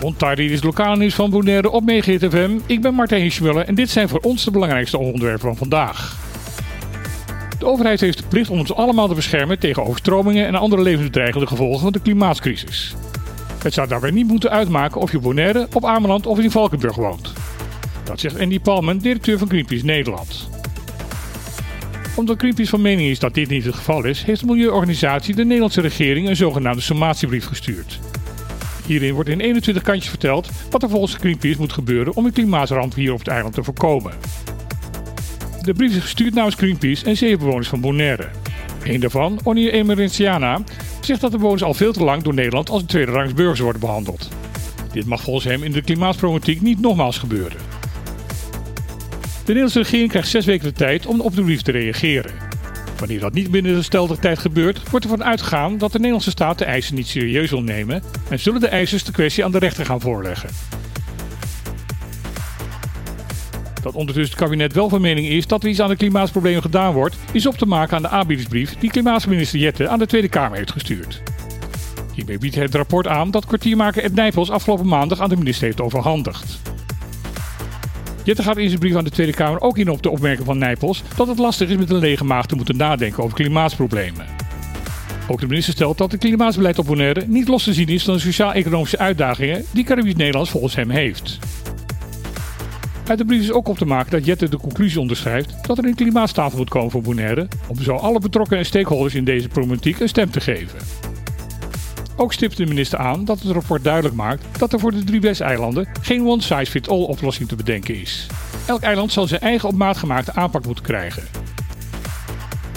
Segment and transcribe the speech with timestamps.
[0.00, 2.50] Ontardi is lokaal nieuws van Bonaire op FM.
[2.66, 6.16] Ik ben Martijn Hischmuller en dit zijn voor ons de belangrijkste onderwerpen van vandaag.
[7.58, 11.46] De overheid heeft de plicht om ons allemaal te beschermen tegen overstromingen en andere levensbedreigende
[11.46, 12.94] gevolgen van de klimaatcrisis.
[13.62, 17.32] Het zou daarbij niet moeten uitmaken of je Bonaire, op Ameland of in Valkenburg woont.
[18.04, 20.48] Dat zegt Andy Palmen, directeur van Greenpeace Nederland.
[22.16, 25.44] Omdat Greenpeace van mening is dat dit niet het geval is, heeft de milieuorganisatie de
[25.44, 27.98] Nederlandse regering een zogenaamde sommatiebrief gestuurd.
[28.86, 32.94] Hierin wordt in 21 kantjes verteld wat er volgens Greenpeace moet gebeuren om een klimaatramp
[32.94, 34.12] hier op het eiland te voorkomen.
[35.62, 38.28] De brief is gestuurd namens Greenpeace en zeven bewoners van Bonaire.
[38.84, 40.60] Een daarvan, Onir Emerentiana,
[41.00, 43.60] zegt dat de bewoners al veel te lang door Nederland als een tweede rangs burgers
[43.60, 44.28] worden behandeld.
[44.92, 47.63] Dit mag volgens hem in de klimaatproblematiek niet nogmaals gebeuren.
[49.44, 52.30] De Nederlandse regering krijgt zes weken de tijd om op de brief te reageren.
[52.98, 56.58] Wanneer dat niet binnen de stelde tijd gebeurt, wordt ervan uitgegaan dat de Nederlandse staat
[56.58, 59.86] de eisen niet serieus wil nemen en zullen de eisers de kwestie aan de rechter
[59.86, 60.48] gaan voorleggen.
[63.82, 66.92] Dat ondertussen het kabinet wel van mening is dat er iets aan de klimaatproblemen gedaan
[66.92, 70.56] wordt, is op te maken aan de aanbiedingsbrief die klimaatminister Jette aan de Tweede Kamer
[70.56, 71.22] heeft gestuurd.
[72.14, 75.80] Hiermee biedt het rapport aan dat kwartiermaker Ed Nijpels afgelopen maandag aan de minister heeft
[75.80, 76.73] overhandigd.
[78.24, 80.58] Jette gaat in zijn brief aan de Tweede Kamer ook in op de opmerking van
[80.58, 84.26] Nijpels dat het lastig is met een lege maag te moeten nadenken over klimaatproblemen.
[85.28, 88.14] Ook de minister stelt dat het klimaatsbeleid op Bonaire niet los te zien is van
[88.14, 91.38] de sociaal-economische uitdagingen die Caribisch Nederlands volgens hem heeft.
[93.06, 95.84] Uit de brief is ook op te maken dat Jette de conclusie onderschrijft dat er
[95.84, 100.08] een klimaatstafel moet komen voor Bonaire om zo alle betrokkenen stakeholders in deze problematiek een
[100.08, 100.78] stem te geven.
[102.24, 105.20] Ook stipt de minister aan dat het rapport duidelijk maakt dat er voor de drie
[105.20, 108.26] Westeilanden geen one-size-fits-all oplossing te bedenken is.
[108.66, 111.22] Elk eiland zal zijn eigen op maat gemaakte aanpak moeten krijgen.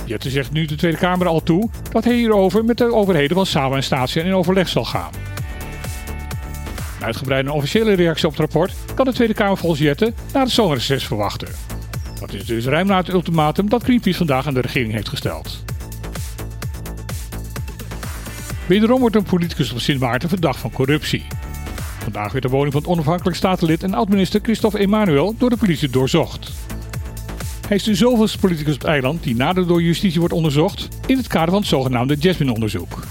[0.06, 3.46] Jette zegt nu de Tweede Kamer al toe dat hij hierover met de overheden van
[3.46, 5.12] Saba en Statia in overleg zal gaan.
[7.00, 10.50] Een uitgebreide officiële reactie op het rapport kan de Tweede Kamer volgens Jette na de
[10.50, 11.48] zomerreces verwachten.
[12.20, 15.64] Dat is dus ruim na het ultimatum dat Greenpeace vandaag aan de regering heeft gesteld.
[18.68, 21.26] Wederom wordt een politicus op Sint Maarten verdacht van corruptie.
[22.00, 25.90] Vandaag werd de woning van het onafhankelijk statenlid en oud-minister Christophe Emmanuel door de politie
[25.90, 26.52] doorzocht.
[27.68, 31.18] Hij is de zoveelste politicus op het eiland die nader door justitie wordt onderzocht in
[31.18, 33.04] het kader van het zogenaamde Jasmine-onderzoek.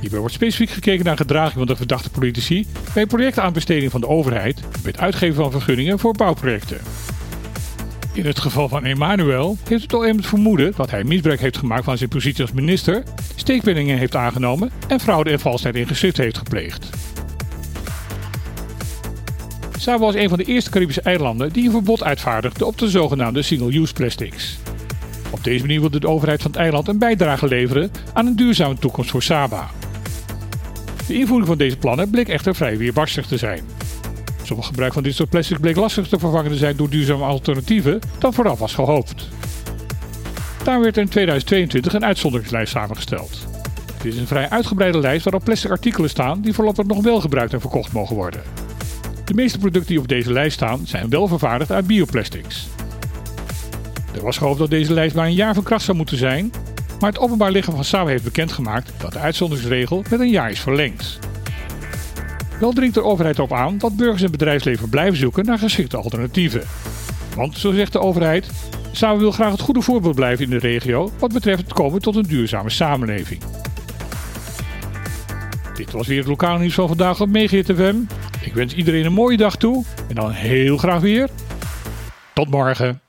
[0.00, 4.60] Hierbij wordt specifiek gekeken naar gedraging van de verdachte politici bij projectaanbesteding van de overheid
[4.60, 6.80] bij het uitgeven van vergunningen voor bouwprojecten.
[8.16, 11.84] In het geval van Emmanuel heeft het OM het vermoeden dat hij misbruik heeft gemaakt
[11.84, 13.02] van zijn positie als minister,
[13.34, 16.90] steekpenningen heeft aangenomen en fraude en valsheid in geschrift heeft gepleegd.
[19.78, 23.42] Saba was een van de eerste Caribische eilanden die een verbod uitvaardigde op de zogenaamde
[23.42, 24.58] single-use plastics.
[25.30, 28.78] Op deze manier wilde de overheid van het eiland een bijdrage leveren aan een duurzame
[28.78, 29.70] toekomst voor Saba.
[31.06, 33.60] De invoering van deze plannen bleek echter vrij weerbarstig te zijn.
[34.46, 38.00] Zoveel gebruik van dit soort plastic bleek lastig te vervangen te zijn door duurzame alternatieven
[38.18, 39.28] dan vooraf was gehoopt.
[40.64, 43.46] Daar werd in 2022 een uitzonderingslijst samengesteld.
[44.02, 47.52] Dit is een vrij uitgebreide lijst waarop plastic artikelen staan die voorlopig nog wel gebruikt
[47.52, 48.42] en verkocht mogen worden.
[49.24, 52.66] De meeste producten die op deze lijst staan zijn wel vervaardigd uit bioplastics.
[54.14, 56.52] Er was gehoopt dat deze lijst maar een jaar van kracht zou moeten zijn,
[57.00, 60.60] maar het openbaar lichaam van Saba heeft bekendgemaakt dat de uitzonderingsregel met een jaar is
[60.60, 61.18] verlengd.
[62.60, 66.62] Wel dringt de overheid erop aan dat burgers en bedrijfsleven blijven zoeken naar geschikte alternatieven.
[67.36, 68.50] Want, zo zegt de overheid,
[68.92, 72.16] Saba wil graag het goede voorbeeld blijven in de regio wat betreft het komen tot
[72.16, 73.42] een duurzame samenleving.
[75.74, 77.96] Dit was weer het lokale nieuws van vandaag op Megahit FM.
[78.40, 81.28] Ik wens iedereen een mooie dag toe en dan heel graag weer.
[82.34, 83.05] Tot morgen.